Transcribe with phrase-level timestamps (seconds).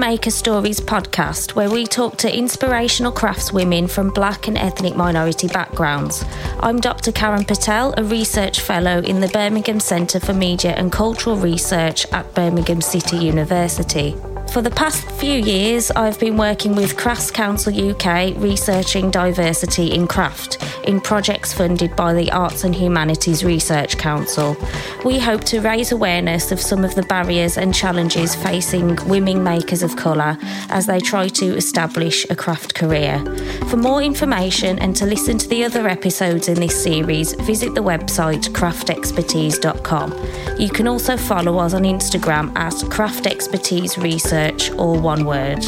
[0.00, 6.24] Maker Stories podcast, where we talk to inspirational craftswomen from black and ethnic minority backgrounds.
[6.60, 7.12] I'm Dr.
[7.12, 12.34] Karen Patel, a research fellow in the Birmingham Centre for Media and Cultural Research at
[12.34, 14.16] Birmingham City University.
[14.52, 20.08] For the past few years, I've been working with Crafts Council UK researching diversity in
[20.08, 24.56] craft in projects funded by the Arts and Humanities Research Council.
[25.04, 29.84] We hope to raise awareness of some of the barriers and challenges facing women makers
[29.84, 30.36] of colour
[30.68, 33.20] as they try to establish a craft career.
[33.68, 37.82] For more information and to listen to the other episodes in this series, visit the
[37.82, 40.58] website craftexpertise.com.
[40.58, 45.62] You can also follow us on Instagram at Craft Expertise Research search, all one word.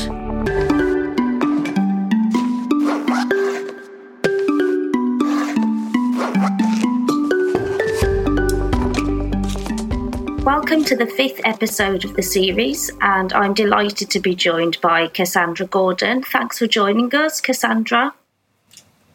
[10.44, 15.08] Welcome to the fifth episode of the series, and I'm delighted to be joined by
[15.08, 16.22] Cassandra Gordon.
[16.22, 18.14] Thanks for joining us, Cassandra.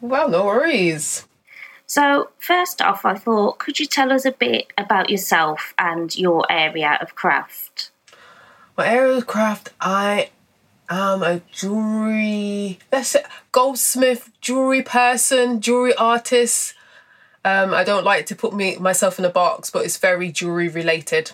[0.00, 1.26] Well, no worries.
[1.86, 6.46] So, first off, I thought, could you tell us a bit about yourself and your
[6.48, 7.90] area of craft?
[8.78, 10.30] My area of craft, I
[10.88, 16.74] am a jewelry, let's say, goldsmith, jewelry person, jewelry artist.
[17.44, 20.68] Um, I don't like to put me myself in a box, but it's very jewelry
[20.68, 21.32] related.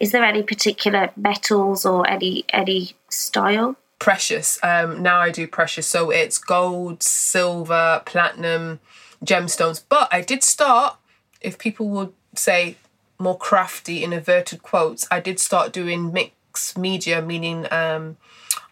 [0.00, 3.74] Is there any particular metals or any any style?
[3.98, 4.60] Precious.
[4.62, 8.78] Um, now I do precious, so it's gold, silver, platinum,
[9.24, 9.82] gemstones.
[9.88, 10.96] But I did start,
[11.40, 12.76] if people would say
[13.18, 16.30] more crafty in inverted quotes, I did start doing mix
[16.76, 18.16] media, meaning um,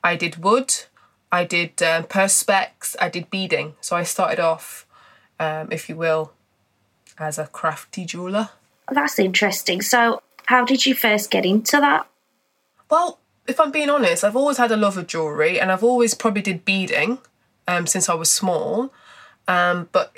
[0.02, 0.74] I did wood,
[1.32, 3.74] I did um, perspex, I did beading.
[3.80, 4.86] So I started off,
[5.38, 6.32] um, if you will,
[7.18, 8.50] as a crafty jeweler.
[8.90, 9.82] That's interesting.
[9.82, 12.06] So, how did you first get into that?
[12.90, 16.14] Well, if I'm being honest, I've always had a love of jewelry, and I've always
[16.14, 17.18] probably did beading
[17.68, 18.92] um, since I was small.
[19.46, 20.14] Um, but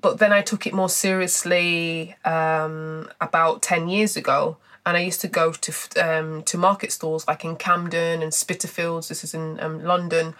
[0.00, 4.56] but then I took it more seriously um, about ten years ago
[4.88, 5.72] and I used to go to
[6.02, 9.08] um, to market stalls like in Camden and Spitalfields.
[9.08, 10.34] This is in um, London.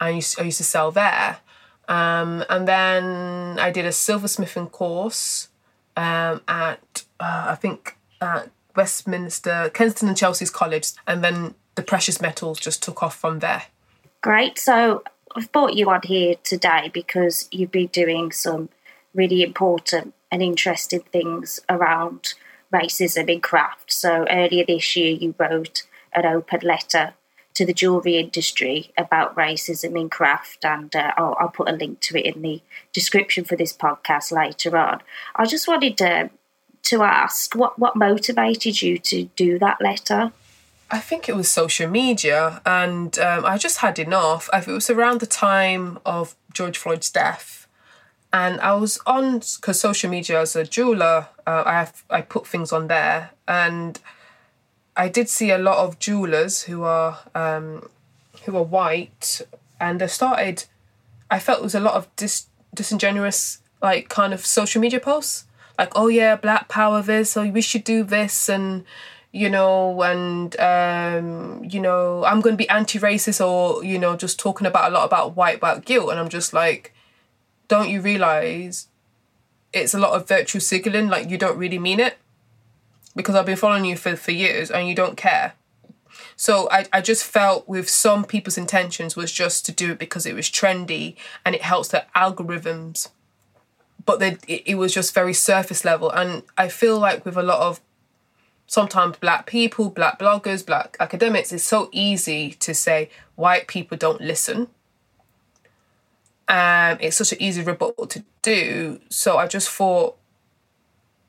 [0.00, 1.40] I used I used to sell there,
[1.86, 5.48] um, and then I did a silversmithing course
[5.98, 12.22] um, at uh, I think at Westminster, Kensington and Chelsea's College, and then the precious
[12.22, 13.64] metals just took off from there.
[14.22, 14.58] Great.
[14.58, 15.02] So
[15.36, 18.70] I've brought you on here today because you've been doing some
[19.12, 22.32] really important and interesting things around
[22.72, 23.92] racism in craft.
[23.92, 25.82] So earlier this year, you wrote
[26.12, 27.14] an open letter
[27.54, 32.00] to the jewellery industry about racism in craft, and uh, I'll, I'll, put a link
[32.00, 35.00] to it in the description for this podcast later on.
[35.34, 36.30] I just wanted to,
[36.84, 40.32] to ask what, what motivated you to do that letter?
[40.92, 44.48] I think it was social media, and um, I just had enough.
[44.52, 47.59] It was around the time of George Floyd's death
[48.32, 52.46] and I was on because social media as a jeweler, uh, I have I put
[52.46, 53.98] things on there, and
[54.96, 57.88] I did see a lot of jewelers who are um,
[58.44, 59.40] who are white,
[59.80, 60.64] and they started.
[61.30, 65.44] I felt it was a lot of dis- disingenuous, like kind of social media posts,
[65.78, 68.84] like oh yeah, Black Power this, or we should do this, and
[69.32, 74.38] you know, and um, you know, I'm going to be anti-racist, or you know, just
[74.38, 76.94] talking about a lot about white about guilt, and I'm just like
[77.70, 78.88] don't you realize
[79.72, 82.18] it's a lot of virtual signaling like you don't really mean it?
[83.14, 85.54] Because i've been following you for, for years and you don't care.
[86.34, 90.26] So I, I just felt with some people's intentions was just to do it because
[90.26, 91.14] it was trendy
[91.44, 93.10] and it helps the algorithms.
[94.04, 96.10] But they, it, it was just very surface level.
[96.10, 97.80] And i feel like with a lot of
[98.66, 104.20] sometimes black people black bloggers black academics it's so easy to say white people don't
[104.20, 104.68] listen
[106.50, 109.00] um, it's such an easy rebuttal to do.
[109.08, 110.16] So I just thought,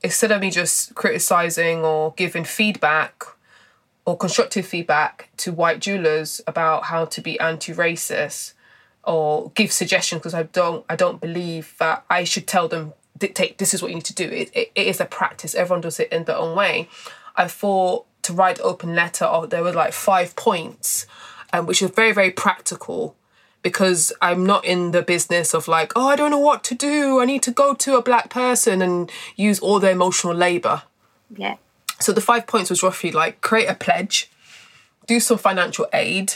[0.01, 3.23] instead of me just criticizing or giving feedback
[4.03, 8.53] or constructive feedback to white jewelers about how to be anti-racist
[9.03, 13.59] or give suggestions because I don't I don't believe that I should tell them dictate
[13.59, 14.25] this is what you need to do.
[14.25, 15.53] It, it, it is a practice.
[15.53, 16.89] Everyone does it in their own way.
[17.35, 19.25] I thought to write open letter.
[19.25, 21.06] Oh, there were like five points,
[21.53, 23.15] um, which was very very practical
[23.61, 27.19] because I'm not in the business of like, oh, I don't know what to do.
[27.19, 30.83] I need to go to a black person and use all their emotional labor.
[31.35, 31.57] Yeah.
[31.99, 34.29] So the five points was roughly like create a pledge,
[35.05, 36.35] do some financial aid,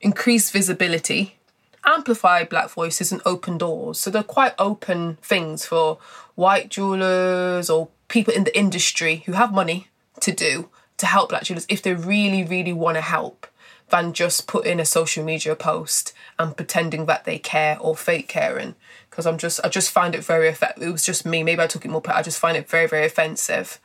[0.00, 1.36] increase visibility,
[1.84, 3.98] amplify black voices, and open doors.
[3.98, 5.98] So they're quite open things for
[6.34, 9.88] white jewelers or people in the industry who have money
[10.20, 13.46] to do to help black jewelers if they really, really want to help
[13.92, 18.74] than just putting a social media post and pretending that they care or fake caring.
[19.08, 20.82] Because I'm just, I just find it very effective.
[20.82, 21.42] It was just me.
[21.42, 23.78] Maybe I took it more, but I just find it very, very offensive.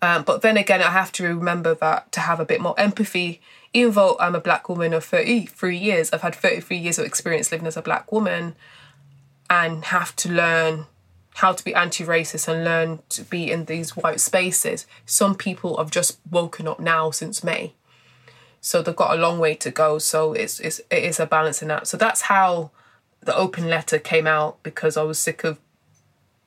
[0.00, 3.40] Um, but then again, I have to remember that to have a bit more empathy,
[3.72, 7.50] even though I'm a black woman of 33 years, I've had 33 years of experience
[7.50, 8.54] living as a black woman
[9.50, 10.86] and have to learn
[11.36, 14.86] how to be anti-racist and learn to be in these white spaces.
[15.04, 17.74] Some people have just woken up now since May
[18.64, 19.98] so they've got a long way to go.
[19.98, 21.88] So it's, it's it is a balancing act.
[21.88, 22.70] So that's how
[23.20, 25.58] the open letter came out because I was sick of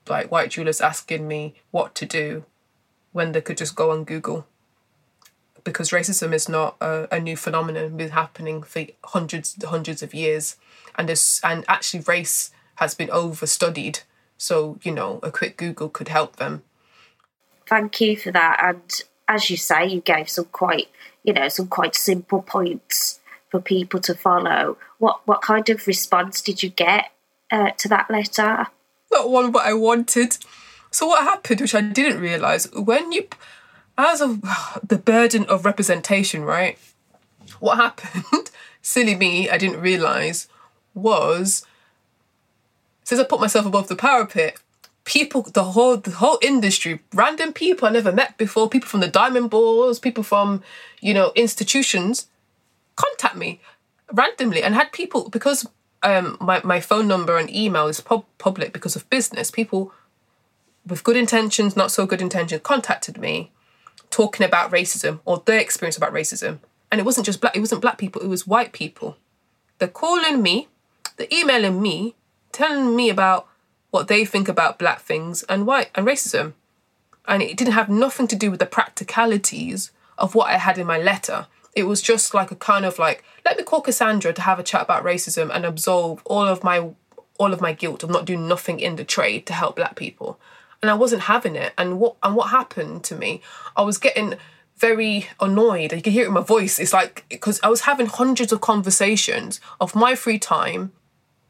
[0.08, 2.46] like white jewelers asking me what to do
[3.12, 4.48] when they could just go on Google.
[5.66, 10.14] Because racism is not a, a new phenomenon; it's been happening for hundreds, hundreds of
[10.14, 10.56] years,
[10.98, 14.04] and this and actually race has been overstudied.
[14.38, 16.64] So you know, a quick Google could help them.
[17.68, 20.88] Thank you for that, and as you say, you gave some quite
[21.26, 23.20] you know, some quite simple points
[23.50, 24.78] for people to follow.
[25.00, 27.12] What what kind of response did you get
[27.52, 28.68] uh, to that letter?
[29.12, 30.38] Not one what I wanted.
[30.92, 33.28] So what happened, which I didn't realize, when you,
[33.98, 34.42] as of
[34.88, 36.78] the burden of representation, right?
[37.60, 38.52] What happened?
[38.82, 40.48] Silly me, I didn't realize
[40.94, 41.66] was
[43.04, 44.58] since I put myself above the parapet,
[45.06, 49.08] people, the whole the whole industry, random people I never met before, people from the
[49.08, 50.62] diamond bourse, people from
[51.00, 52.28] you know institutions,
[52.96, 53.62] contact me
[54.12, 55.68] randomly, and had people because
[56.04, 59.50] um my my phone number and email is pub- public because of business.
[59.50, 59.94] People
[60.86, 63.52] with good intentions, not so good intentions, contacted me,
[64.10, 66.60] talking about racism or their experience about racism,
[66.92, 67.56] and it wasn't just black.
[67.56, 68.22] It wasn't black people.
[68.22, 69.18] It was white people.
[69.78, 70.70] They're calling me,
[71.18, 72.16] they're emailing me,
[72.52, 73.48] telling me about
[73.96, 76.52] what they think about black things and white and racism.
[77.26, 80.86] And it didn't have nothing to do with the practicalities of what I had in
[80.86, 81.48] my letter.
[81.74, 84.64] It was just like a kind of like, let me call Cassandra to have a
[84.64, 86.90] chat about racism and absolve all of my
[87.38, 90.40] all of my guilt of not doing nothing in the trade to help black people.
[90.82, 91.74] And I wasn't having it.
[91.78, 93.42] And what and what happened to me,
[93.78, 94.36] I was getting
[94.76, 95.94] very annoyed.
[95.94, 96.80] You can hear it in my voice.
[96.80, 100.92] It's like because I was having hundreds of conversations of my free time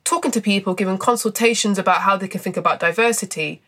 [0.06, 3.62] talking to people, giving consultations about how they can think about diversity.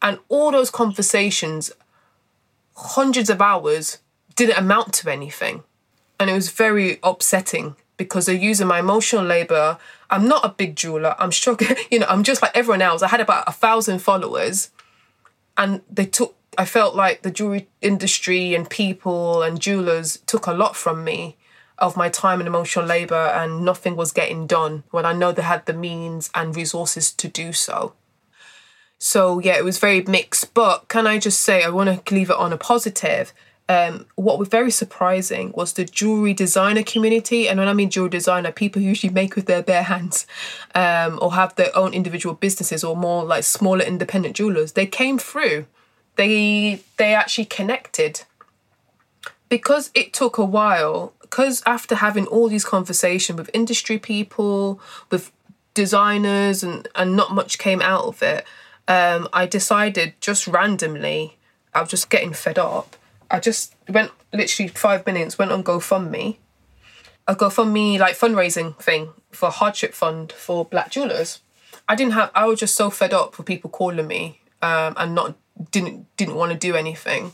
[0.00, 1.70] And all those conversations,
[2.74, 3.98] hundreds of hours,
[4.34, 5.64] didn't amount to anything.
[6.18, 9.76] And it was very upsetting because they're using my emotional labor.
[10.08, 11.14] I'm not a big jeweler.
[11.18, 13.02] I'm struggling, you know, I'm just like everyone else.
[13.02, 14.70] I had about a thousand followers
[15.58, 20.52] and they took, I felt like the jewelry industry and people and jewelers took a
[20.52, 21.36] lot from me
[21.80, 25.42] of my time and emotional labor and nothing was getting done when I know they
[25.42, 27.94] had the means and resources to do so.
[28.98, 30.52] So yeah, it was very mixed.
[30.52, 33.32] But can I just say, I want to leave it on a positive.
[33.68, 37.48] Um, what was very surprising was the jewelry designer community.
[37.48, 40.26] And when I mean jewelry designer, people usually make with their bare hands
[40.74, 44.72] um, or have their own individual businesses or more like smaller independent jewelers.
[44.72, 45.66] They came through.
[46.16, 48.24] They they actually connected
[49.48, 54.80] because it took a while because after having all these conversations with industry people,
[55.10, 55.30] with
[55.74, 58.44] designers, and, and not much came out of it,
[58.88, 61.38] um, I decided just randomly,
[61.72, 62.96] I was just getting fed up.
[63.30, 66.38] I just went literally five minutes, went on GoFundMe,
[67.28, 71.40] a GoFundMe like fundraising thing for a hardship fund for black jewelers.
[71.88, 72.32] I didn't have.
[72.34, 75.36] I was just so fed up with people calling me um, and not
[75.70, 77.32] didn't didn't want to do anything,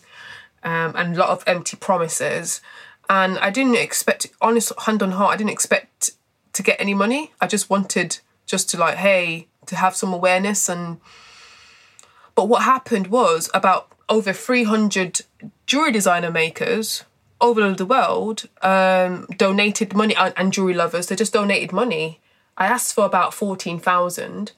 [0.62, 2.60] um, and a lot of empty promises
[3.08, 6.10] and I didn't expect, honest hand on heart, I didn't expect
[6.52, 7.32] to get any money.
[7.40, 11.00] I just wanted just to like, hey, to have some awareness and.
[12.34, 15.22] But what happened was about over 300
[15.64, 17.04] jewelry designer makers
[17.40, 21.06] over the world um, donated money and, and jewelry lovers.
[21.06, 22.20] They just donated money.
[22.56, 24.52] I asked for about 14,000.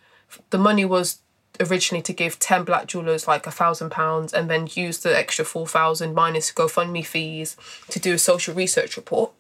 [0.51, 1.21] The money was
[1.61, 5.45] originally to give 10 black jewelers like a thousand pounds and then use the extra
[5.45, 7.57] 4,000 minus GoFundMe fees
[7.89, 9.33] to do a social research report.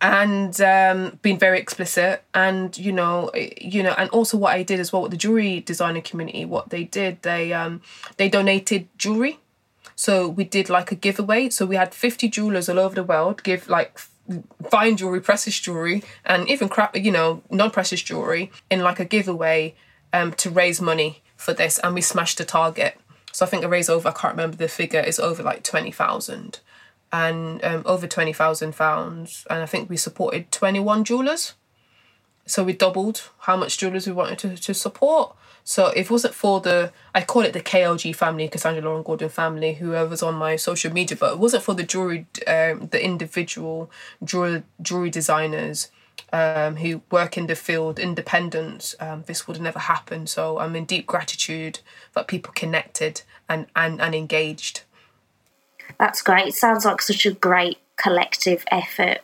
[0.00, 4.78] And um, being very explicit and you know you know and also what I did
[4.78, 7.82] as well with the jewelry designer community what they did they um
[8.16, 9.40] they donated jewelry.
[9.96, 11.50] So we did like a giveaway.
[11.50, 13.98] So we had 50 jewelers all over the world give like
[14.70, 19.74] fine jewelry precious jewelry and even crap you know non-precious jewelry in like a giveaway
[20.12, 22.98] um, to raise money for this, and we smashed the target.
[23.32, 26.60] So I think I raised over, I can't remember the figure, is over like 20,000
[27.12, 29.46] and um, over 20,000 pounds.
[29.48, 31.54] And I think we supported 21 jewelers.
[32.46, 35.36] So we doubled how much jewelers we wanted to, to support.
[35.64, 39.28] So if it wasn't for the, I call it the KLG family, Cassandra Lauren Gordon
[39.28, 43.90] family, whoever's on my social media, but it wasn't for the jewelry, um, the individual
[44.24, 45.90] jewelry, jewelry designers
[46.32, 50.28] um, who work in the field, independents, um, this would have never happened.
[50.28, 51.80] So I'm in deep gratitude
[52.14, 54.82] that people connected and, and, and engaged.
[55.98, 56.48] That's great.
[56.48, 59.18] It sounds like such a great collective effort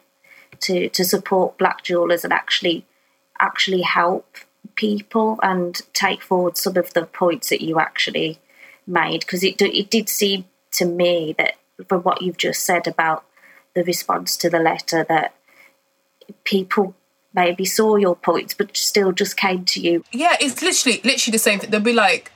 [0.60, 2.86] to, to support black jewelers and actually
[3.40, 4.36] actually help
[4.76, 8.38] people and take forward some of the points that you actually
[8.86, 11.54] made because it it did seem to me that
[11.88, 13.24] from what you've just said about
[13.74, 15.34] the response to the letter that
[16.44, 16.94] people
[17.34, 20.04] maybe saw your points but still just came to you.
[20.12, 21.70] Yeah, it's literally literally the same thing.
[21.70, 22.32] They'll be like,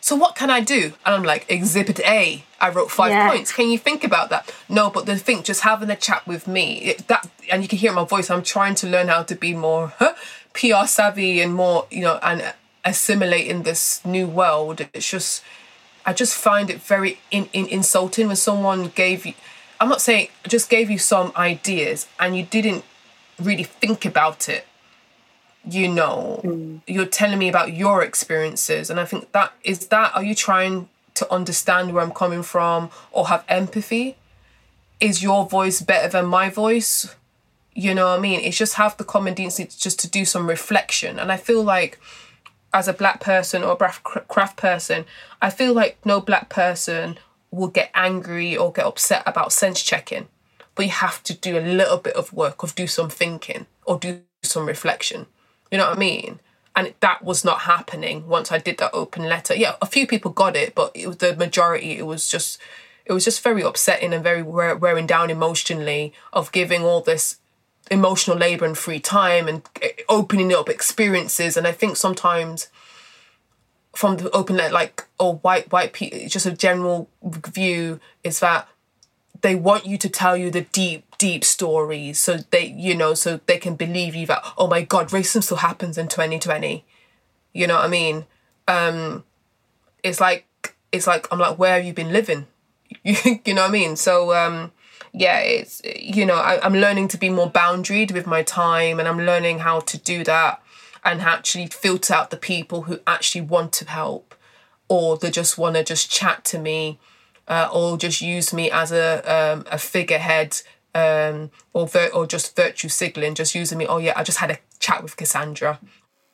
[0.00, 2.44] "So what can I do?" And I'm like, "Exhibit A.
[2.60, 3.28] I wrote five yeah.
[3.28, 3.52] points.
[3.52, 6.78] Can you think about that?" No, but the thing, just having a chat with me,
[6.82, 8.30] it, that and you can hear my voice.
[8.30, 9.92] I'm trying to learn how to be more.
[9.98, 10.14] Huh?
[10.52, 14.86] PR savvy and more, you know, and assimilate in this new world.
[14.92, 15.42] It's just,
[16.04, 19.34] I just find it very in, in, insulting when someone gave you,
[19.80, 22.84] I'm not saying, just gave you some ideas and you didn't
[23.40, 24.66] really think about it.
[25.68, 26.80] You know, mm.
[26.86, 30.14] you're telling me about your experiences, and I think that is that.
[30.14, 34.16] Are you trying to understand where I'm coming from or have empathy?
[35.00, 37.14] Is your voice better than my voice?
[37.74, 38.40] You know what I mean?
[38.40, 41.18] It's just have the common decency just to do some reflection.
[41.18, 42.00] And I feel like
[42.72, 45.04] as a black person or a craft person,
[45.42, 47.18] I feel like no black person
[47.50, 50.28] will get angry or get upset about sense checking.
[50.80, 54.22] You have to do a little bit of work, or do some thinking, or do
[54.42, 55.26] some reflection.
[55.70, 56.40] You know what I mean?
[56.74, 59.54] And that was not happening once I did that open letter.
[59.54, 61.98] Yeah, a few people got it, but it was the majority.
[61.98, 62.58] It was just,
[63.04, 67.38] it was just very upsetting and very wearing down emotionally of giving all this
[67.90, 71.56] emotional labor and free time and eh, opening up experiences.
[71.56, 72.68] And I think sometimes
[73.94, 78.68] from the open letter, like or white white people, just a general view is that
[79.42, 83.40] they want you to tell you the deep deep stories so they you know so
[83.46, 86.84] they can believe you that oh my god racism still happens in 2020
[87.52, 88.26] you know what i mean?
[88.68, 89.24] Um
[90.02, 90.46] it's like
[90.92, 92.46] it's like i'm like where have you been living?
[93.04, 93.96] You, know what i mean?
[93.96, 94.72] So um
[95.12, 99.08] yeah, it's you know I, I'm learning to be more boundaried with my time, and
[99.08, 100.62] I'm learning how to do that
[101.04, 104.34] and actually filter out the people who actually want to help,
[104.88, 106.98] or they just want to just chat to me,
[107.50, 110.62] uh, or just use me as a um, a figurehead,
[110.94, 113.86] um, or vir- or just virtue signaling, just using me.
[113.86, 115.80] Oh yeah, I just had a chat with Cassandra.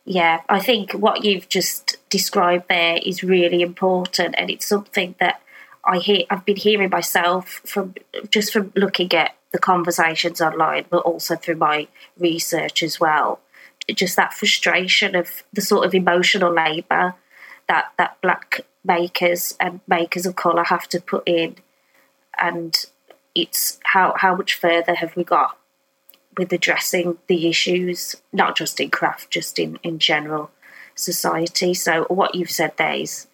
[0.05, 5.41] Yeah, I think what you've just described there is really important, and it's something that
[5.85, 7.95] I hear I've been hearing myself from
[8.29, 13.41] just from looking at the conversations online, but also through my research as well.
[13.89, 17.15] Just that frustration of the sort of emotional labour
[17.69, 21.57] that that black makers and um, makers of colour have to put in,
[22.39, 22.87] and
[23.35, 25.59] it's how how much further have we got
[26.39, 30.51] with addressing the issues, not just in craft, just in in general
[30.95, 31.75] society.
[31.75, 33.27] So what you've said there is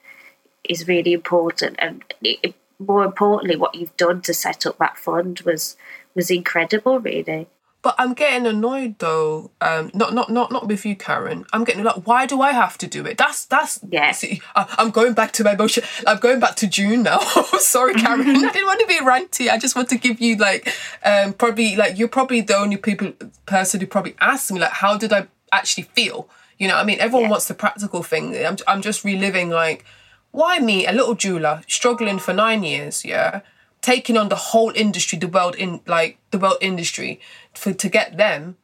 [0.69, 1.77] is really important.
[1.79, 5.77] And it, more importantly, what you've done to set up that fund was
[6.15, 7.47] was incredible, really.
[7.83, 9.51] But I'm getting annoyed though.
[9.61, 11.45] Um, not not not not with you, Karen.
[11.53, 13.19] I'm getting like, why do I have to do it?
[13.19, 14.13] That's that's yeah.
[14.13, 15.83] See, I, am going back to my emotion.
[16.07, 17.19] I'm going back to June now.
[17.59, 18.21] Sorry, Karen.
[18.21, 19.51] I didn't want to be ranty.
[19.51, 20.73] I just want to give you like,
[21.05, 23.15] um, probably like you're probably the only people
[23.47, 26.29] person who probably asked me like, how did I actually feel?
[26.59, 27.31] You know, I mean, everyone yeah.
[27.31, 28.37] wants the practical thing.
[28.47, 29.85] I'm I'm just reliving like
[30.33, 33.43] why me, a little jeweler, struggling for nine years, yeah,
[33.83, 37.21] taking on the whole industry, the world in like the world industry,
[37.55, 38.57] for to get them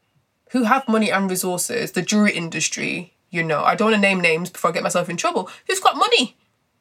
[0.53, 4.21] who have money and resources, the jewelry industry, you know, I don't want to name
[4.21, 6.37] names before I get myself in trouble, who's got money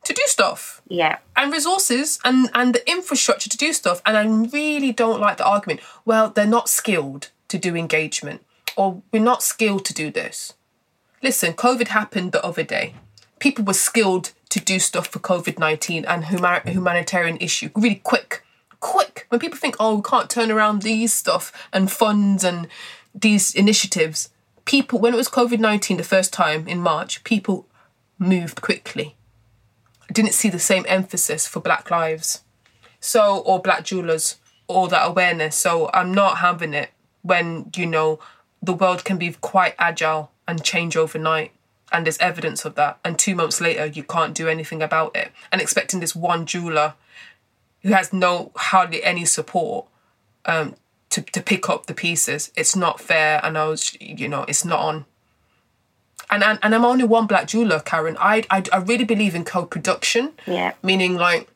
[0.05, 0.81] to do stuff.
[0.87, 1.17] Yeah.
[1.35, 4.01] And resources and, and the infrastructure to do stuff.
[4.05, 8.45] And I really don't like the argument, well, they're not skilled to do engagement
[8.77, 10.53] or we're not skilled to do this.
[11.21, 12.93] Listen, COVID happened the other day.
[13.39, 18.43] People were skilled to do stuff for COVID 19 and humanitarian issue really quick.
[18.79, 19.25] Quick.
[19.29, 22.67] When people think, oh, we can't turn around these stuff and funds and
[23.13, 24.29] these initiatives,
[24.65, 27.67] people, when it was COVID 19 the first time in March, people
[28.19, 29.15] moved quickly.
[30.09, 32.43] I didn't see the same emphasis for Black lives.
[32.99, 34.37] So, or Black jewelers,
[34.67, 35.55] or that awareness.
[35.55, 38.19] So, I'm not having it when, you know,
[38.61, 41.51] the world can be quite agile and change overnight
[41.91, 45.31] and there's evidence of that and two months later you can't do anything about it
[45.51, 46.93] and expecting this one jeweler
[47.83, 49.85] who has no hardly any support
[50.45, 50.75] um,
[51.09, 54.65] to, to pick up the pieces it's not fair and i was you know it's
[54.65, 55.05] not on
[56.29, 58.17] and, and and I'm only one black jeweler, Karen.
[58.19, 60.33] I I, I really believe in co-production.
[60.45, 60.73] Yeah.
[60.83, 61.47] Meaning like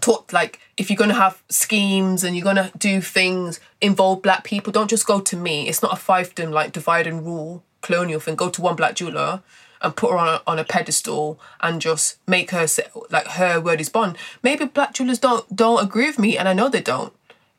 [0.00, 4.72] taught like if you're gonna have schemes and you're gonna do things involve black people,
[4.72, 5.68] don't just go to me.
[5.68, 8.36] It's not a fiefdom like divide and rule colonial thing.
[8.36, 9.42] Go to one black jeweler
[9.82, 13.60] and put her on a, on a pedestal and just make her say, like her
[13.60, 14.16] word is bond.
[14.42, 17.12] Maybe black jewelers don't don't agree with me, and I know they don't.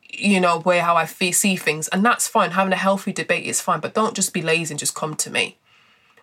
[0.09, 2.51] You know where how I feel, see things, and that's fine.
[2.51, 5.29] Having a healthy debate is fine, but don't just be lazy and just come to
[5.29, 5.57] me,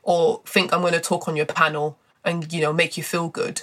[0.03, 3.29] or think I'm going to talk on your panel and you know make you feel
[3.29, 3.63] good.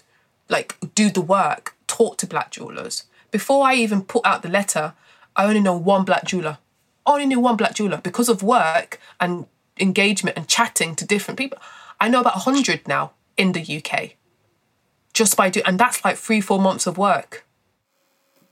[0.49, 1.75] Like do the work.
[1.87, 3.03] Talk to black jewelers.
[3.31, 4.93] Before I even put out the letter,
[5.35, 6.57] I only know one black jeweler.
[7.05, 9.45] I only knew one black jeweler because of work and
[9.79, 11.57] engagement and chatting to different people.
[11.99, 14.15] I know about 100 now in the UK
[15.17, 17.43] just by doing, and that's like three, four months of work.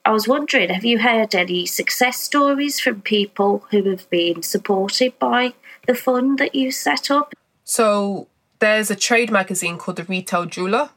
[0.03, 5.17] I was wondering, have you heard any success stories from people who have been supported
[5.19, 5.53] by
[5.87, 7.33] the fund that you set up?
[7.63, 8.27] So
[8.59, 10.89] there's a trade magazine called the Retail Jeweler.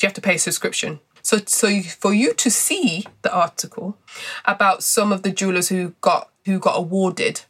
[0.00, 1.00] You have to pay a subscription.
[1.22, 3.98] So, so for you to see the article
[4.44, 7.42] about some of the jewelers who got who got awarded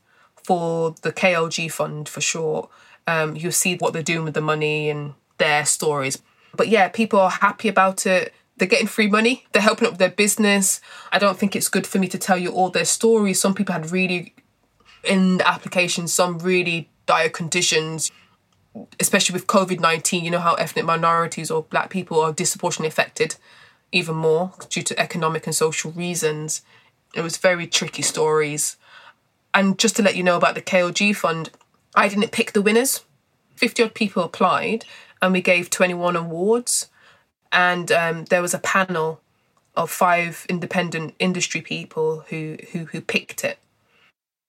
[0.49, 2.71] for the KLG fund for short,
[3.07, 6.23] um, you'll see what they're doing with the money and their stories.
[6.57, 8.33] But yeah, people are happy about it.
[8.57, 9.45] They're getting free money.
[9.53, 10.81] They're helping up their business.
[11.13, 13.39] I don't think it's good for me to tell you all their stories.
[13.39, 14.35] Some people had really,
[15.05, 18.11] in the application, some really dire conditions,
[18.99, 20.25] especially with COVID 19.
[20.25, 23.37] You know how ethnic minorities or black people are disproportionately affected
[23.93, 26.63] even more due to economic and social reasons.
[27.15, 28.79] It was very tricky stories.
[29.55, 31.51] And just to let you know about the KLG fund,
[31.95, 33.05] I didn't pick the winners.
[33.57, 34.85] 50 odd people applied,
[35.21, 36.89] and we gave 21 awards.
[37.51, 39.21] And um, there was a panel
[39.75, 43.59] of five independent industry people who, who, who picked it.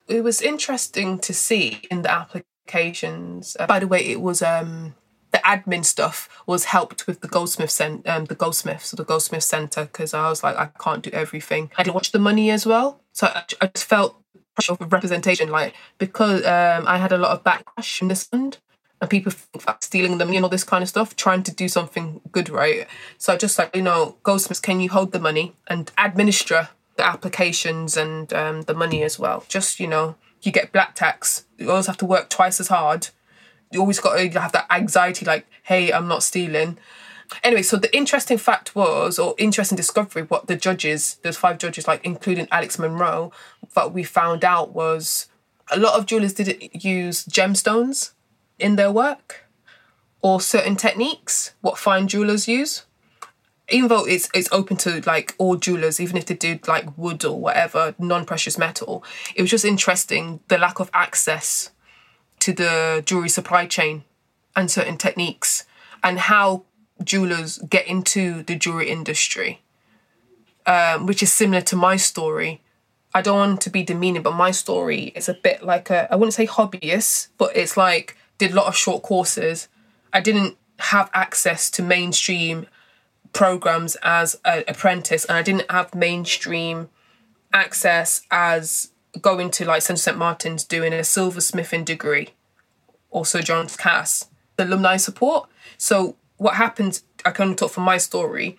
[0.08, 3.56] It was interesting to see in the applications.
[3.60, 4.96] Uh, by the way, it was um,
[5.32, 9.86] the admin stuff was helped with the Goldsmith cent- um, the Goldsmiths, the Goldsmith Centre,
[9.86, 11.72] because I was like, I can't do everything.
[11.78, 14.20] I didn't watch the money as well, so I, I just felt
[14.68, 18.58] of representation, like because um, I had a lot of backlash from this fund
[19.02, 19.32] and people
[19.80, 22.88] stealing the money and all this kind of stuff, trying to do something good, right?
[23.18, 27.06] So I just like, you know, Goldsmiths, can you hold the money and administer the
[27.06, 29.46] applications and um, the money as well?
[29.48, 33.10] Just, you know, you get black tax, you always have to work twice as hard.
[33.72, 36.78] You always got to have that anxiety, like, hey, I'm not stealing.
[37.44, 41.88] Anyway, so the interesting fact was, or interesting discovery, what the judges, there's five judges,
[41.88, 43.32] like including Alex Monroe,
[43.74, 45.28] what we found out was
[45.72, 48.12] a lot of jewelers didn't use gemstones
[48.58, 49.46] in their work
[50.22, 52.86] or certain techniques, what fine jewelers use.
[53.72, 57.24] Even though it's it's open to like all jewelers, even if they do like wood
[57.24, 59.04] or whatever, non-precious metal,
[59.36, 61.70] it was just interesting the lack of access
[62.40, 64.04] to the jewelry supply chain
[64.56, 65.66] and certain techniques
[66.04, 66.64] and how
[67.04, 69.62] jewelers get into the jewelry industry,
[70.66, 72.62] um, which is similar to my story.
[73.14, 76.16] I don't want to be demeaning, but my story is a bit like a, I
[76.16, 79.68] wouldn't say hobbyist, but it's like did a lot of short courses.
[80.14, 82.68] I didn't have access to mainstream
[83.34, 86.90] programs as an apprentice, and I didn't have mainstream
[87.52, 88.92] access as
[89.22, 90.18] going to like Central St.
[90.18, 92.30] Martin's doing a silversmithing degree,
[93.10, 95.50] also John's Cass, the alumni support.
[95.78, 98.58] So what happens, I can talk from my story,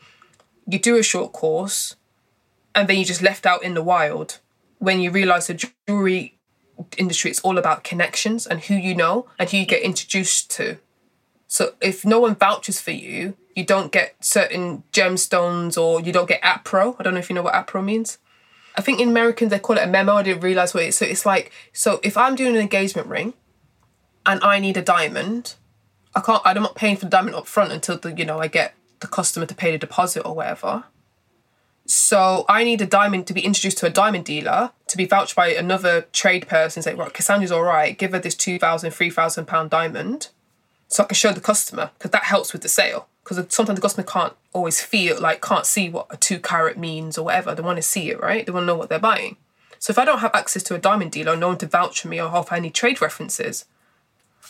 [0.67, 1.97] you do a short course
[2.75, 4.39] and then you just left out in the wild
[4.79, 6.39] when you realize the jewelry
[6.97, 10.79] industry it's all about connections and who you know and who you get introduced to.
[11.47, 16.29] So if no one vouches for you, you don't get certain gemstones or you don't
[16.29, 16.97] get appro.
[16.99, 18.19] I don't know if you know what appro means.
[18.77, 20.15] I think in Americans they call it a memo.
[20.15, 20.99] I didn't realize what it is.
[20.99, 23.35] So it's like, so if I'm doing an engagement ring
[24.25, 25.55] and I need a diamond,
[26.15, 26.43] I can't.
[26.45, 29.07] I'm not paying for the diamond up front until the you know I get the
[29.07, 30.85] customer to pay the deposit or whatever.
[31.91, 35.35] So I need a diamond to be introduced to a diamond dealer to be vouched
[35.35, 36.85] by another trade person.
[36.85, 37.99] Say, right, Cassandra's all right.
[37.99, 40.29] Give her this two thousand, three thousand pound diamond,
[40.87, 43.09] so I can show the customer because that helps with the sale.
[43.25, 47.19] Because sometimes the customer can't always feel like can't see what a two carat means
[47.19, 47.57] or whatever.
[47.57, 48.47] They want to see it, right?
[48.47, 49.37] They want to know what they're buying.
[49.81, 52.09] So if I don't have access to a diamond dealer, no one to vouch for
[52.09, 53.65] me or if any trade references,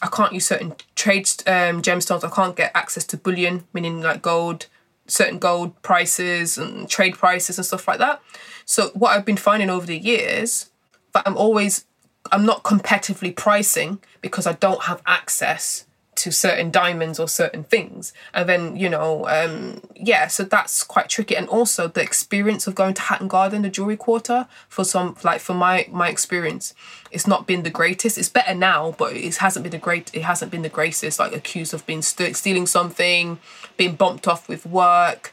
[0.02, 2.22] I can't use certain trade um, gemstones.
[2.22, 4.66] I can't get access to bullion, meaning like gold,
[5.10, 8.22] certain gold prices and trade prices and stuff like that.
[8.64, 10.70] So what I've been finding over the years,
[11.12, 11.84] but I'm always
[12.32, 15.86] I'm not competitively pricing because I don't have access
[16.20, 18.12] to certain diamonds or certain things.
[18.34, 21.36] And then you know um yeah so that's quite tricky.
[21.36, 25.40] And also the experience of going to Hatton Garden the jewelry quarter for some like
[25.40, 26.74] for my my experience
[27.10, 28.18] it's not been the greatest.
[28.18, 31.18] It's better now but it hasn't been the great it hasn't been the greatest.
[31.18, 33.38] Like accused of being st- stealing something
[33.76, 35.32] being bumped off with work.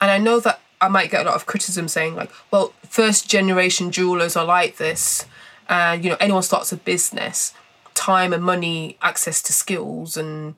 [0.00, 3.28] And i know that i might get a lot of criticism saying like well first
[3.28, 5.26] generation jewelers are like this
[5.68, 7.52] and you know anyone starts a business
[7.98, 10.54] time and money, access to skills and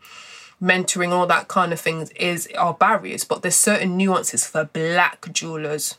[0.63, 3.25] mentoring, all that kind of things is are barriers.
[3.25, 5.97] But there's certain nuances for black jewelers,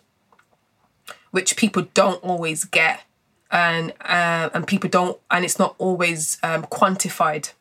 [1.31, 3.01] which people don't always get,
[3.49, 7.53] and uh, and people don't, and it's not always um, quantified.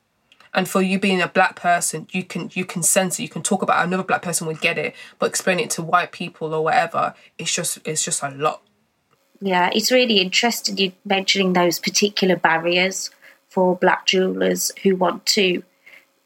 [0.53, 3.23] And for you being a black person, you can you can sense it.
[3.23, 6.13] You can talk about another black person would get it, but explain it to white
[6.13, 7.15] people or whatever.
[7.39, 8.63] It's just it's just a lot.
[9.41, 13.11] Yeah, it's really interesting you mentioning those particular barriers
[13.51, 15.63] for black jewelers who want to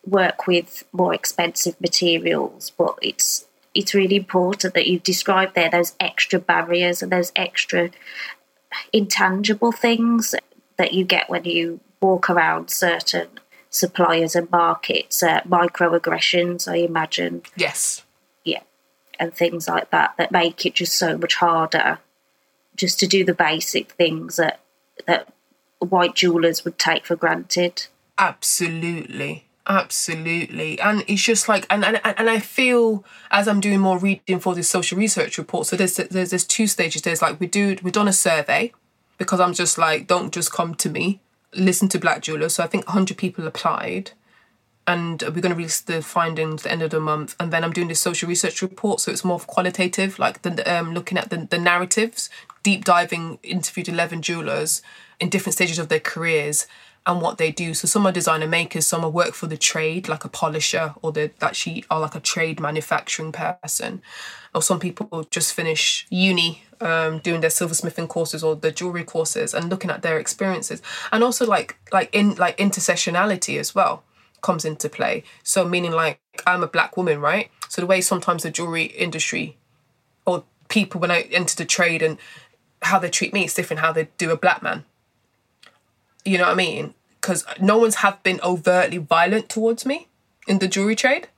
[0.07, 5.95] work with more expensive materials, but it's it's really important that you've described there those
[5.99, 7.91] extra barriers and those extra
[8.93, 10.35] intangible things
[10.77, 13.29] that you get when you walk around certain
[13.71, 17.43] suppliers and markets, uh, microaggressions, I imagine.
[17.57, 18.05] Yes.
[18.45, 18.63] Yeah,
[19.19, 21.99] and things like that that make it just so much harder
[22.77, 24.61] just to do the basic things that
[25.07, 25.33] that
[25.85, 27.87] white jewelers would take for granted.
[28.19, 29.47] Absolutely.
[29.67, 30.79] Absolutely.
[30.81, 34.55] And it's just like and, and and I feel as I'm doing more reading for
[34.55, 37.03] this social research report, so there's there's there's two stages.
[37.03, 38.73] There's like we do we've done a survey
[39.17, 41.21] because I'm just like, don't just come to me.
[41.55, 42.55] Listen to Black Jewelers.
[42.55, 44.11] So I think hundred people applied
[44.87, 47.65] and we're going to release the findings at the end of the month and then
[47.65, 51.31] i'm doing this social research report so it's more qualitative like the um, looking at
[51.31, 52.29] the, the narratives
[52.63, 54.83] deep diving interviewed 11 jewelers
[55.21, 56.67] in different stages of their careers
[57.07, 57.75] and what they do.
[57.75, 61.13] So some are designer makers, some are work for the trade, like a polisher, or
[61.13, 64.03] they actually are like a trade manufacturing person.
[64.55, 69.53] Or some people just finish uni um, doing their silversmithing courses or the jewelry courses
[69.53, 70.81] and looking at their experiences.
[71.13, 74.03] And also like like in like intersectionality as well
[74.43, 75.25] comes into play.
[75.43, 77.51] So meaning like I'm a black woman, right?
[77.69, 79.59] So the way sometimes the jewelry industry
[80.25, 82.17] or people when I enter the trade and
[82.83, 84.85] how they treat me is different how they do a black man
[86.25, 86.95] you know what I mean?
[87.21, 90.09] Because no one's have been overtly violent towards me
[90.47, 91.29] in the jewelry trade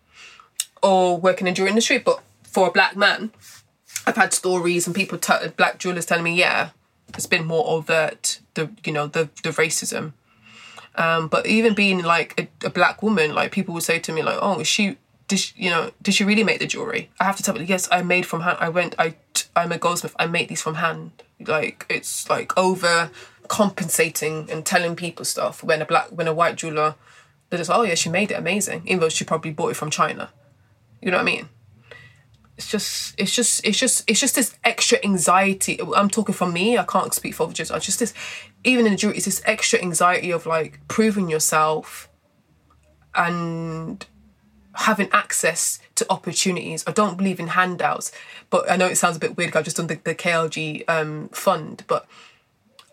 [0.83, 1.99] or working in jewelry industry.
[1.99, 3.31] But for a black man,
[4.07, 6.71] I've had stories and people, t- black jewelers telling me, yeah,
[7.15, 10.13] it's been more overt, the you know, the the racism.
[10.97, 14.23] Um, but even being like a, a, black woman, like people would say to me,
[14.23, 14.97] like, oh, she,
[15.29, 17.11] did she, you know, did she really make the jewelry?
[17.21, 18.57] I have to tell them, yes, I made from hand.
[18.61, 19.15] I went, I,
[19.55, 20.17] I'm a goldsmith.
[20.19, 21.11] I make these from hand.
[21.39, 23.11] Like it's like over
[23.49, 26.95] compensating and telling people stuff when a black when a white jeweler
[27.49, 29.91] they're just oh yeah she made it amazing even though she probably bought it from
[29.91, 30.31] China
[31.01, 31.49] you know what I mean
[32.57, 36.79] it's just it's just it's just it's just this extra anxiety I'm talking from me
[36.79, 38.15] I can't speak for others i just this
[38.65, 42.09] even in the jury it's this extra anxiety of like proving yourself
[43.15, 44.07] and
[44.77, 46.85] having access to opportunities.
[46.87, 48.13] I don't believe in handouts,
[48.51, 49.57] but I know it sounds a bit weird.
[49.57, 52.07] I've just done the, the KLG um, fund, but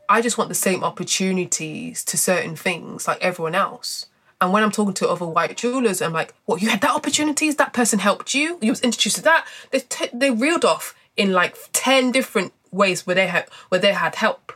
[0.10, 4.08] I just want the same opportunities to certain things like everyone else.
[4.42, 6.62] And when I'm talking to other white jewelers, I'm like, "What?
[6.62, 7.56] You had that opportunities?
[7.56, 8.58] That person helped you.
[8.62, 9.48] You was introduced to that.
[9.72, 13.94] They t- they reeled off in like ten different ways where they had where they
[13.94, 14.52] had help,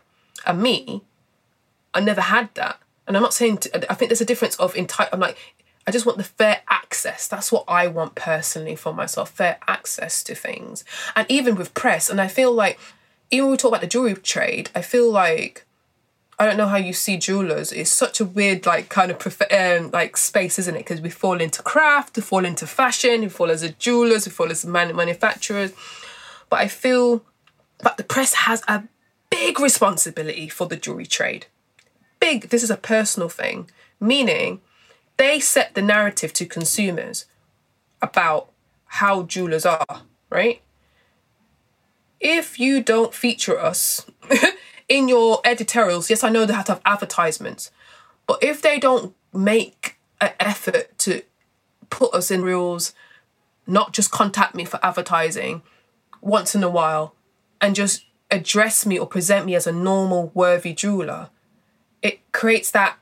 [0.45, 1.03] and me,
[1.93, 2.79] I never had that.
[3.07, 5.13] And I'm not saying I think there's a difference of entitle.
[5.13, 5.37] I'm like,
[5.87, 7.29] I just want the fair access.
[7.29, 10.83] That's what I want personally for myself, fair access to things.
[11.15, 12.77] And even with press, and I feel like
[13.31, 15.65] even when we talk about the jewelry trade, I feel like
[16.39, 17.71] I don't know how you see jewelers.
[17.71, 20.79] It's such a weird, like, kind of prof- um, like space, isn't it?
[20.79, 24.31] Because we fall into craft, we fall into fashion, we fall as a jewelers, we
[24.31, 25.71] fall as man- manufacturers.
[26.49, 27.23] But I feel
[27.79, 28.83] that the press has a
[29.31, 31.47] big responsibility for the jewelry trade.
[32.19, 32.49] Big.
[32.49, 34.61] This is a personal thing, meaning
[35.17, 37.25] they set the narrative to consumers
[38.01, 38.51] about
[38.85, 40.61] how jewelers are, right?
[42.19, 44.05] If you don't feature us
[44.89, 47.71] in your editorials, yes, I know they have to have advertisements,
[48.25, 51.21] but if they don't make an effort to
[51.89, 52.93] put us in reels,
[53.65, 55.61] not just contact me for advertising
[56.21, 57.13] once in a while
[57.61, 61.29] and just address me or present me as a normal worthy jeweler,
[62.01, 62.97] it creates that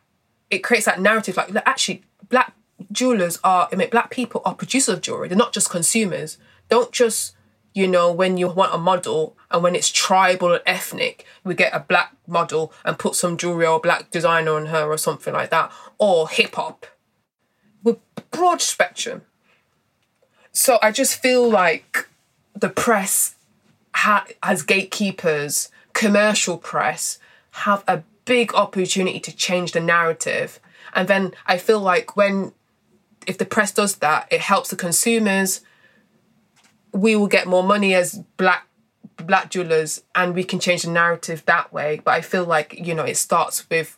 [0.49, 2.53] it creates that narrative like actually black
[2.91, 6.37] jewelers are I mean black people are producers of jewelry, they're not just consumers.
[6.69, 7.35] Don't just
[7.75, 11.75] you know, when you want a model and when it's tribal and ethnic, we get
[11.75, 15.49] a black model and put some jewelry or black designer on her or something like
[15.49, 16.87] that, or hip hop.
[17.83, 17.97] We're
[18.31, 19.23] broad spectrum.
[20.53, 22.07] So I just feel like
[22.55, 23.35] the press
[23.93, 27.19] ha- as gatekeepers, commercial press,
[27.51, 30.61] have a big opportunity to change the narrative.
[30.93, 32.53] And then I feel like when,
[33.27, 35.59] if the press does that, it helps the consumers.
[36.95, 38.67] We will get more money as black
[39.17, 42.01] black jewelers, and we can change the narrative that way.
[42.03, 43.97] But I feel like you know it starts with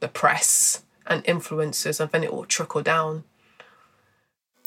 [0.00, 3.24] the press and influencers, and then it will trickle down.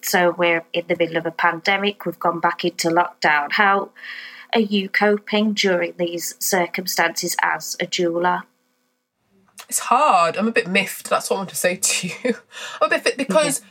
[0.01, 2.05] So we're in the middle of a pandemic.
[2.05, 3.51] We've gone back into lockdown.
[3.51, 3.91] How
[4.53, 8.43] are you coping during these circumstances as a jeweler?
[9.67, 10.37] It's hard.
[10.37, 11.09] I'm a bit miffed.
[11.09, 12.35] That's what I want to say to you.
[12.81, 13.61] I'm a bit because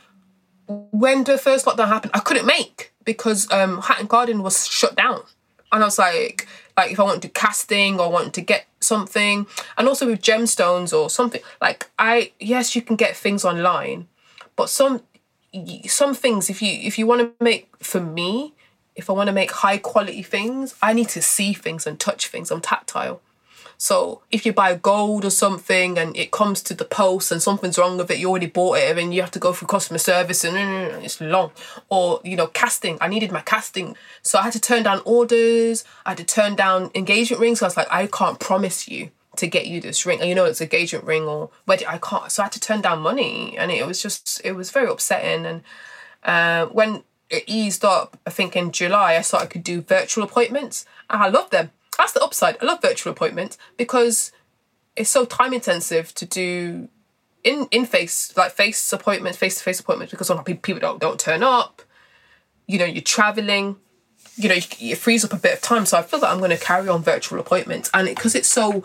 [0.67, 5.21] when the first lockdown happened, I couldn't make because um, Hatton Garden was shut down,
[5.71, 8.65] and I was like, like if I wanted to do casting or wanted to get
[8.81, 14.07] something, and also with gemstones or something, like I yes, you can get things online,
[14.55, 15.01] but some
[15.87, 18.53] some things if you if you want to make for me
[18.95, 22.27] if i want to make high quality things i need to see things and touch
[22.27, 22.51] things.
[22.51, 23.21] I'm tactile
[23.77, 27.77] so if you buy gold or something and it comes to the post and something's
[27.77, 30.43] wrong with it you already bought it and you have to go through customer service
[30.43, 30.57] and
[31.03, 31.51] it's long.
[31.89, 32.97] Or you know casting.
[33.01, 33.95] I needed my casting.
[34.21, 35.83] So i had to turn down orders.
[36.05, 37.59] I had to turn down engagement rings.
[37.59, 40.19] So i was like i can't promise you to get you this ring.
[40.21, 41.87] And you know it's a engagement ring or wedding.
[41.87, 42.31] I can't.
[42.31, 45.45] So i had to turn down money and it was just it was very upsetting.
[45.45, 45.63] And
[46.23, 50.85] uh, when it eased up i think in july i i could do virtual appointments
[51.09, 52.57] and i love them that's the upside.
[52.61, 54.31] I love virtual appointments because
[54.95, 56.89] it's so time intensive to do
[57.43, 61.19] in in face like face appointments face to face appointments because some people don't don't
[61.19, 61.81] turn up.
[62.67, 63.77] You know you're traveling.
[64.35, 65.85] You know it frees up a bit of time.
[65.85, 67.89] So i feel that i'm going to carry on virtual appointments.
[67.93, 68.81] And because it, it's so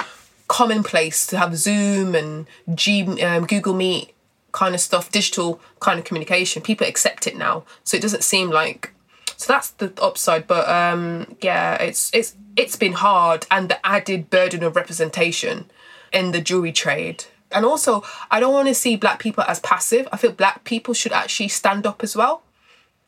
[0.49, 4.13] commonplace to have Zoom and G, um, Google Meet
[4.53, 6.61] kind of stuff, digital kind of communication.
[6.61, 8.93] People accept it now, so it doesn't seem like.
[9.41, 14.29] So that's the upside, but um, yeah, it's it's it's been hard, and the added
[14.29, 15.71] burden of representation
[16.13, 17.25] in the jewelry trade.
[17.51, 20.07] And also, I don't want to see black people as passive.
[20.13, 22.43] I feel black people should actually stand up as well.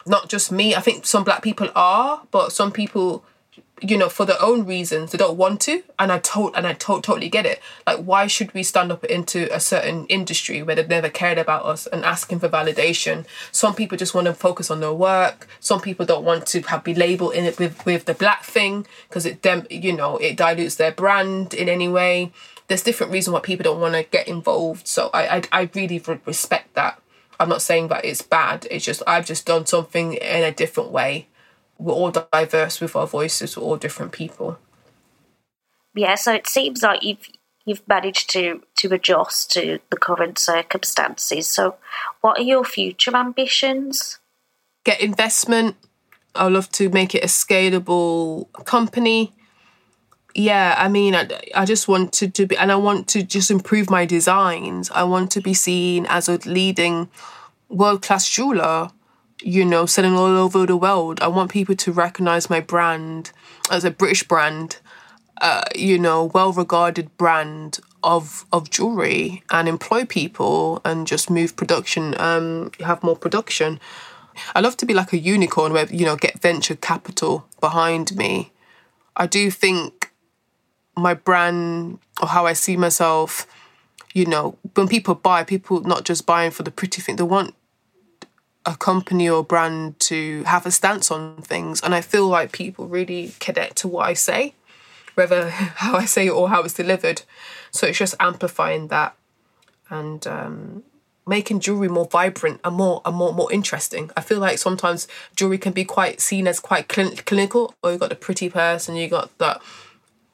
[0.06, 0.74] Not just me.
[0.74, 3.26] I think some black people are, but some people
[3.82, 6.72] you know, for their own reasons, they don't want to, and I told and I
[6.74, 7.60] to- totally get it.
[7.86, 11.64] Like, why should we stand up into a certain industry where they've never cared about
[11.64, 13.26] us and asking for validation?
[13.50, 15.48] Some people just want to focus on their work.
[15.58, 18.86] Some people don't want to have be labeled in it with with the black thing
[19.08, 22.32] because it dem you know it dilutes their brand in any way.
[22.68, 24.86] There's different reasons why people don't want to get involved.
[24.86, 27.00] So I I, I really respect that.
[27.40, 28.66] I'm not saying that it's bad.
[28.70, 31.26] It's just I've just done something in a different way
[31.82, 34.58] we're all diverse with our voices, we're all different people.
[35.94, 37.28] Yeah, so it seems like you've
[37.64, 41.46] you've managed to to adjust to the current circumstances.
[41.46, 41.76] So,
[42.20, 44.18] what are your future ambitions?
[44.84, 45.76] Get investment.
[46.34, 49.32] I would love to make it a scalable company.
[50.34, 53.50] Yeah, I mean, I, I just want to, to be, and I want to just
[53.50, 54.90] improve my designs.
[54.90, 57.10] I want to be seen as a leading
[57.68, 58.88] world class jeweler
[59.42, 61.20] you know, selling all over the world.
[61.20, 63.32] I want people to recognize my brand
[63.70, 64.78] as a British brand,
[65.40, 71.56] uh, you know, well regarded brand of of jewelry and employ people and just move
[71.56, 73.80] production, um, have more production.
[74.54, 78.52] I love to be like a unicorn where, you know, get venture capital behind me.
[79.16, 80.10] I do think
[80.96, 83.46] my brand or how I see myself,
[84.14, 87.54] you know, when people buy, people not just buying for the pretty thing, they want
[88.64, 91.80] a company or brand to have a stance on things.
[91.82, 94.54] And I feel like people really connect to what I say,
[95.14, 97.22] whether how I say it or how it's delivered.
[97.70, 99.16] So it's just amplifying that
[99.90, 100.84] and um,
[101.26, 104.10] making jewelry more vibrant and more and more more interesting.
[104.16, 107.74] I feel like sometimes jewelry can be quite seen as quite cl- clinical.
[107.82, 109.60] Or you got the pretty person, you got that,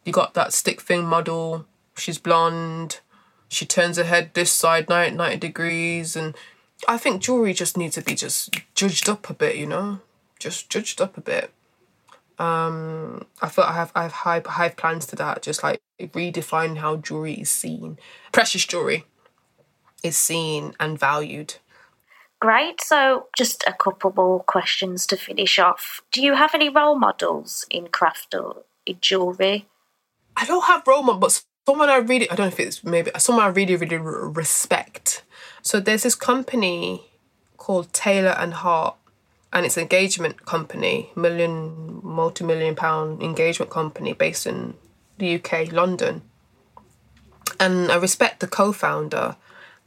[0.04, 1.66] you got that stick thing model.
[1.96, 3.00] She's blonde.
[3.48, 6.36] She turns her head this side 90, 90 degrees and
[6.86, 10.00] I think jewelry just needs to be just judged up a bit, you know,
[10.38, 11.52] just judged up a bit.
[12.38, 15.42] Um, I feel I have I have high high plans to that.
[15.42, 17.98] Just like redefine how jewelry is seen.
[18.30, 19.06] Precious jewelry
[20.04, 21.56] is seen and valued.
[22.40, 22.80] Great.
[22.80, 26.02] So, just a couple more questions to finish off.
[26.12, 29.66] Do you have any role models in craft or in jewelry?
[30.36, 33.10] I don't have role models, but someone I really I don't know if it's maybe
[33.18, 35.24] someone I really really respect
[35.62, 37.02] so there's this company
[37.56, 38.96] called Taylor and Hart,
[39.52, 44.74] and it's an engagement company, million, multi-million pound engagement company based in
[45.18, 46.22] the UK, London.
[47.58, 49.36] And I respect the co-founder,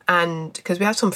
[0.08, 1.14] and because we have some,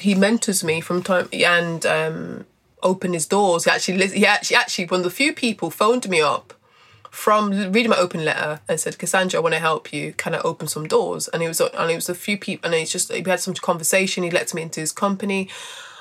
[0.00, 2.46] he mentors me from time and um,
[2.82, 3.64] opened his doors.
[3.64, 6.54] He actually, he actually, actually, one of the few people phoned me up
[7.18, 10.12] from reading my open letter and said, Cassandra, I want to help you.
[10.12, 11.26] Can I open some doors?
[11.26, 13.54] And it was, and it was a few people, and it's just we had some
[13.54, 14.22] conversation.
[14.22, 15.48] He let me into his company.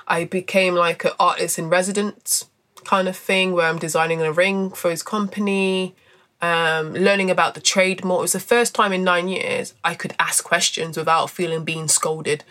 [0.08, 2.45] I became like an artist in residence
[2.86, 5.95] kind of thing where I'm designing a ring for his company
[6.39, 8.19] um, learning about the trade more.
[8.19, 11.88] It was the first time in nine years I could ask questions without feeling being
[11.88, 12.43] scolded.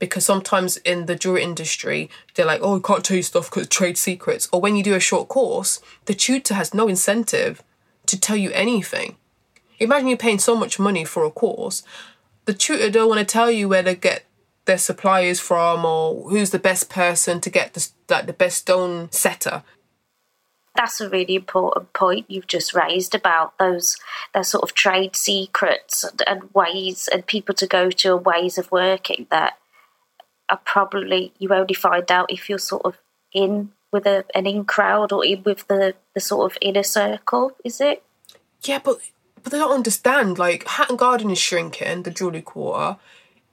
[0.00, 3.68] Because sometimes in the jewelry industry, they're like, oh, I can't tell you stuff because
[3.68, 4.48] trade secrets.
[4.52, 7.62] Or when you do a short course, the tutor has no incentive
[8.12, 9.16] to tell you anything.
[9.78, 11.82] Imagine you're paying so much money for a course.
[12.44, 14.24] The tutor don't want to tell you where to get
[14.64, 19.10] their suppliers from or who's the best person to get the, like the best stone
[19.10, 19.64] setter
[20.74, 23.96] that's a really important point you've just raised about those
[24.34, 28.58] those sort of trade secrets and, and ways and people to go to and ways
[28.58, 29.58] of working that
[30.48, 32.98] are probably you only find out if you're sort of
[33.32, 37.80] in with a, an in crowd or with the, the sort of inner circle, is
[37.80, 38.02] it?
[38.62, 38.98] Yeah, but
[39.42, 40.38] but they don't understand.
[40.38, 42.96] Like Hatton Garden is shrinking, the jewelry quarter.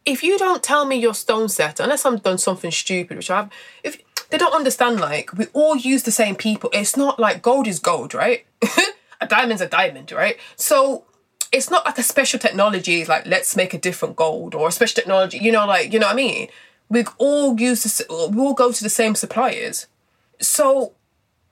[0.05, 3.49] If you don't tell me your stone set, unless I've done something stupid, which I've,
[3.83, 6.69] if they don't understand like we all use the same people.
[6.73, 8.45] It's not like gold is gold, right?
[9.21, 10.37] a diamond's a diamond, right?
[10.55, 11.05] So
[11.51, 14.95] it's not like a special technology like let's make a different gold or a special
[14.95, 16.47] technology, you know, like you know what I mean?
[16.89, 19.87] We all use this we all go to the same suppliers.
[20.39, 20.93] So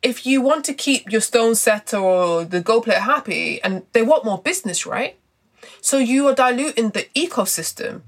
[0.02, 4.02] if you want to keep your stone setter or the gold plater happy and they
[4.02, 5.18] want more business, right?
[5.82, 8.02] So you are diluting the ecosystem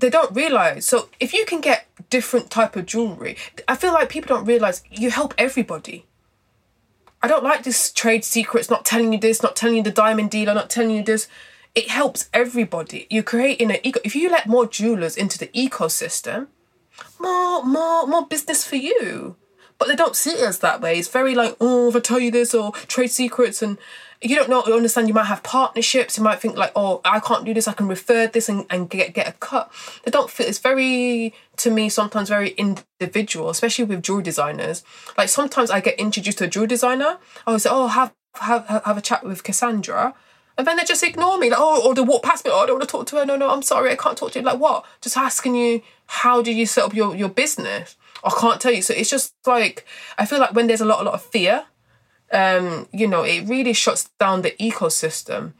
[0.00, 0.86] they don't realize.
[0.86, 3.36] So if you can get different type of jewelry,
[3.68, 6.06] I feel like people don't realize you help everybody.
[7.22, 10.30] I don't like this trade secrets, not telling you this, not telling you the diamond
[10.30, 11.28] dealer, not telling you this.
[11.74, 13.06] It helps everybody.
[13.10, 14.00] You're creating an eco.
[14.02, 16.48] If you let more jewelers into the ecosystem,
[17.20, 19.36] more, more, more business for you.
[19.80, 20.98] But they don't see it as that way.
[20.98, 22.54] It's very like, oh, if I tell you this?
[22.54, 23.62] or trade secrets.
[23.62, 23.78] And
[24.22, 26.18] you don't know you understand you might have partnerships.
[26.18, 27.66] You might think like oh i can't do this.
[27.66, 29.72] I can refer this and, and get get a cut.
[30.04, 34.82] They don't feel it's very to me sometimes very individual especially with jewelry designers.
[35.16, 37.18] Like sometimes i get introduced to a jewelry designer.
[37.46, 40.14] I would say oh have have have a chat with cassandra.
[40.58, 41.48] And then they just ignore me.
[41.48, 42.50] Like oh or they walk past me.
[42.52, 43.24] Oh i don't want to talk to her.
[43.24, 43.90] No no i'm sorry.
[43.90, 44.44] I can't talk to you.
[44.44, 44.84] Like what?
[45.00, 48.82] Just asking you how do you set up your your business I can't tell you.
[48.82, 49.86] So it's just like
[50.18, 51.64] I feel like when there's a lot, a lot of fear
[52.32, 55.52] um, you know, it really shuts down the ecosystem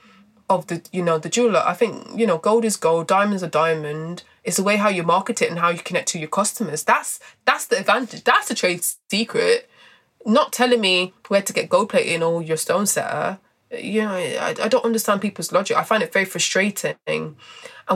[0.48, 1.62] of the, you know, the jeweler.
[1.64, 4.22] I think, you know, gold is gold, diamonds are diamond.
[4.44, 6.84] It's the way how you market it and how you connect to your customers.
[6.84, 8.24] That's that's the advantage.
[8.24, 9.68] That's the trade secret.
[10.24, 13.38] Not telling me where to get gold plating or your stone setter.
[13.70, 15.76] You know, I, I don't understand people's logic.
[15.76, 16.96] I find it very frustrating.
[17.06, 17.36] And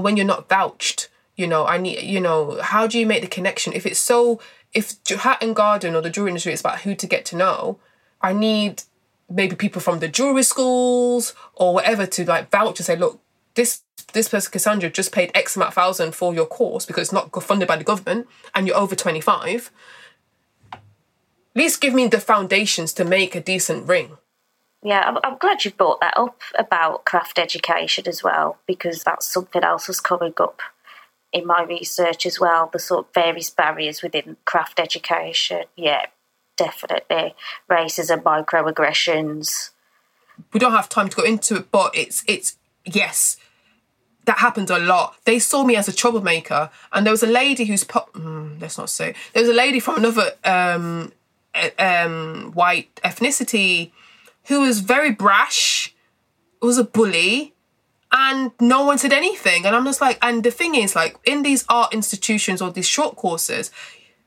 [0.05, 3.29] when you're not vouched, you know, I need, you know, how do you make the
[3.29, 3.73] connection?
[3.73, 4.40] If it's so,
[4.73, 7.79] if Hatton Garden or the jewelry industry is about who to get to know,
[8.20, 8.83] I need
[9.29, 13.20] maybe people from the jewelry schools or whatever to like vouch and say, look,
[13.55, 17.31] this this person Cassandra just paid X amount thousand for your course because it's not
[17.42, 19.70] funded by the government and you're over 25.
[20.73, 20.81] At
[21.55, 24.18] least give me the foundations to make a decent ring.
[24.83, 29.27] Yeah, I'm, I'm glad you brought that up about craft education as well because that's
[29.27, 30.61] something else that's coming up
[31.35, 32.70] in my research as well.
[32.73, 35.64] The sort of various barriers within craft education.
[35.77, 36.07] Yeah,
[36.57, 37.35] definitely
[37.68, 39.70] racism, microaggressions.
[40.53, 43.37] We don't have time to go into it, but it's it's yes,
[44.25, 45.16] that happened a lot.
[45.25, 48.79] They saw me as a troublemaker, and there was a lady who's po- mm, let's
[48.79, 51.12] not say there was a lady from another um,
[51.79, 53.90] um, white ethnicity
[54.44, 55.94] who was very brash,
[56.61, 57.54] was a bully,
[58.16, 59.66] and no one said anything.
[59.66, 62.87] And I'm just like, and the thing is, like in these art institutions or these
[62.87, 63.72] short courses,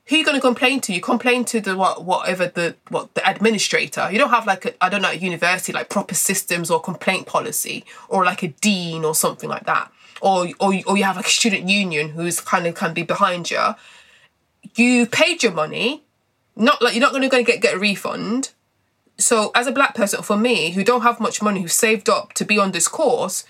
[0.06, 0.92] who you going to complain to?
[0.92, 4.10] You complain to the what, whatever the what the administrator.
[4.12, 7.84] You don't have like I don't know at university like proper systems or complaint policy
[8.08, 9.90] or like a dean or something like that.
[10.20, 13.50] Or or or you have like a student union who's kind of can be behind
[13.50, 13.74] you.
[14.74, 16.04] You paid your money,
[16.56, 18.50] not like you're not going to get get a refund.
[19.16, 22.34] So as a black person, for me who don't have much money, who saved up
[22.34, 23.44] to be on this course,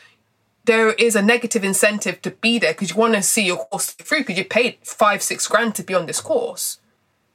[0.68, 3.90] there is a negative incentive to be there because you want to see your course
[3.92, 6.78] through because you paid five, six grand to be on this course.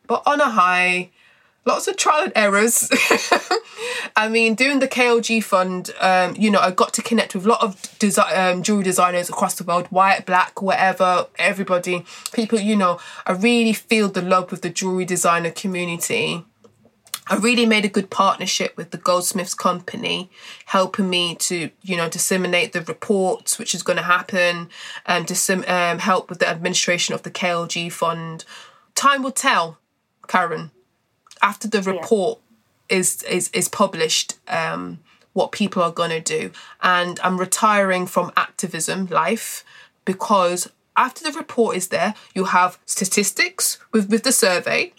[0.05, 1.10] But on a high,
[1.66, 2.91] lots of trial and errors.
[4.16, 7.49] I mean, doing the KLG fund, um, you know, I got to connect with a
[7.49, 12.05] lot of desi- um, jewelry designers across the world, white, black, whatever, everybody.
[12.34, 16.45] People, you know, I really feel the love with the jewelry designer community.
[17.28, 20.30] I really made a good partnership with the Goldsmiths Company,
[20.65, 24.69] helping me to, you know, disseminate the reports, which is going to happen,
[25.05, 28.43] and disem- um, help with the administration of the KLG fund.
[28.93, 29.78] Time will tell,
[30.28, 30.71] Karen.
[31.41, 32.39] After the report
[32.89, 32.97] yeah.
[32.97, 34.99] is is is published, um,
[35.34, 36.51] what people are going to do,
[36.82, 39.63] and I'm retiring from activism life
[40.05, 44.93] because after the report is there, you have statistics with with the survey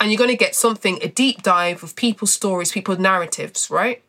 [0.00, 4.02] and you're going to get something, a deep dive of people's stories, people's narratives, right?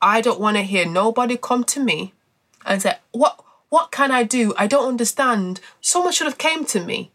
[0.00, 2.14] I don't want to hear nobody come to me
[2.64, 4.54] and say, what, what can I do?
[4.56, 5.60] I don't understand.
[5.80, 7.10] Someone should have came to me.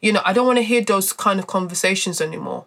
[0.00, 2.66] You know, I don't want to hear those kind of conversations anymore.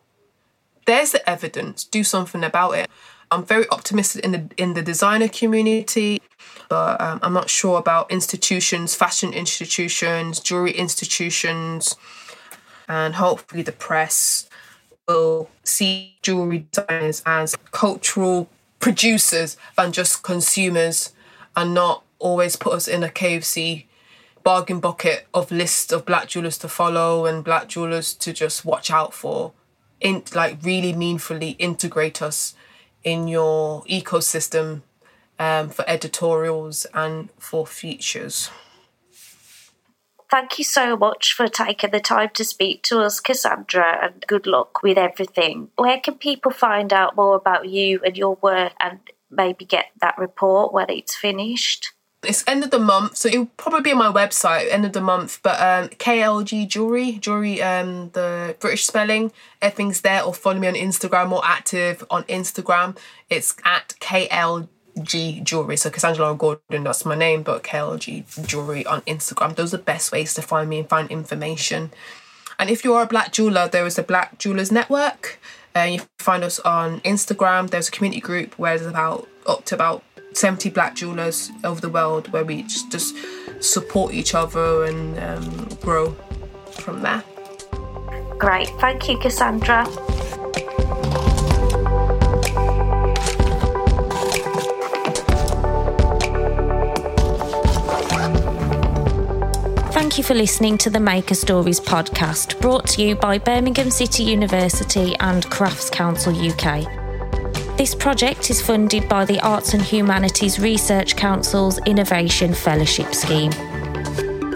[0.86, 1.86] There's the evidence.
[1.86, 2.90] Do something about it.
[3.32, 6.22] I'm very optimistic in the in the designer community,
[6.68, 11.96] but um, I'm not sure about institutions, fashion institutions, jewelry institutions,
[12.90, 14.50] and hopefully the press
[15.64, 18.50] see jewelry designers as cultural
[18.80, 21.14] producers than just consumers
[21.56, 23.86] and not always put us in a KFC
[24.44, 28.90] bargain bucket of list of black jewelers to follow and black jewelers to just watch
[28.90, 29.54] out for.
[30.00, 32.56] In like really meaningfully integrate us
[33.04, 34.82] in your ecosystem
[35.38, 38.50] um, for editorials and for features
[40.32, 44.48] Thank you so much for taking the time to speak to us, Cassandra, and good
[44.48, 45.72] luck with everything.
[45.76, 50.18] Where can people find out more about you and your work and maybe get that
[50.18, 51.92] report when it's finished?
[52.24, 55.02] It's end of the month, so it'll probably be on my website end of the
[55.02, 55.40] month.
[55.44, 60.24] But um, KLG Jewelry, jewelry, um, the British spelling, everything's there.
[60.24, 61.28] Or follow me on Instagram.
[61.28, 62.98] More active on Instagram.
[63.30, 64.70] It's at KLG
[65.04, 65.78] G Jewelry.
[65.78, 69.56] So Cassandra Gordon, that's my name, but KLG Jewelry on Instagram.
[69.56, 71.92] Those are the best ways to find me and find information.
[72.60, 75.40] And if you are a black jeweler, there is a Black Jewelers Network.
[75.76, 77.70] Uh, you find us on Instagram.
[77.70, 81.90] There's a community group where there's about up to about 70 black jewelers over the
[81.90, 83.16] world where we just, just
[83.60, 86.12] support each other and um, grow
[86.72, 87.24] from there.
[88.38, 88.70] Great.
[88.80, 89.88] Thank you, Cassandra.
[100.12, 104.24] Thank you for listening to the Maker Stories podcast, brought to you by Birmingham City
[104.24, 106.86] University and Crafts Council UK.
[107.78, 113.54] This project is funded by the Arts and Humanities Research Council's Innovation Fellowship Scheme.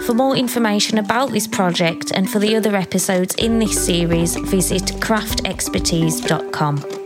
[0.02, 4.82] For more information about this project and for the other episodes in this series, visit
[5.00, 7.05] craftexpertise.com.